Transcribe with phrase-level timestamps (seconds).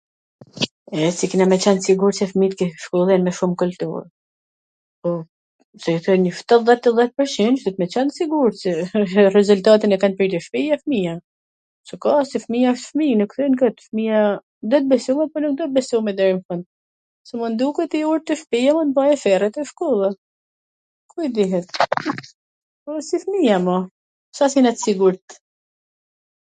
[1.05, 4.01] E si kena me qwn t sigurt qw fmijt i shkollojm me shum kultur?
[5.07, 5.09] Po,
[5.99, 8.61] shto njw dhjet pwrqindsh duhet me qwn t sigurt
[9.33, 11.13] qwrezultatin e kan pritur, fmija, fmija
[11.91, 14.21] qw ka, se fmija wsht fmij, nuk thojn kot, fmija
[14.71, 16.61] duhet besu po edhe nuk duhet besu mendoj un, kupton,
[17.31, 20.09] se mund t duket i urt te shpia po mund baj sherre te shkolla,
[21.13, 21.69] ku i dihet?
[22.83, 23.77] Po si fmija mo,
[24.39, 25.25] Ca s jena t sigurt?